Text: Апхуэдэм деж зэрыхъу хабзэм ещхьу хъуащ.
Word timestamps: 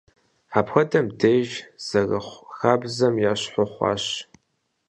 Апхуэдэм 0.57 1.07
деж 1.19 1.49
зэрыхъу 1.87 2.45
хабзэм 2.57 3.15
ещхьу 3.31 3.67
хъуащ. 3.73 4.05